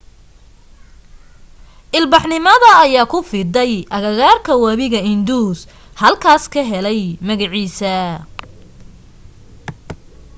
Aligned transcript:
ilbaxnimada 1.97 2.69
ayaa 2.83 3.09
ku 3.11 3.19
fiday 3.31 3.73
agagaarka 3.95 4.51
wabiga 4.63 4.99
indus 5.13 5.59
halkuu 6.01 6.41
ka 6.53 6.61
helay 6.71 7.01
magaciisa 7.27 7.95